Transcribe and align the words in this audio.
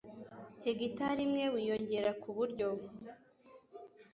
hegitari 0.63 1.21
imwe 1.27 1.45
wiyongera 1.53 2.11
ku 2.21 2.29
buryo 2.37 2.67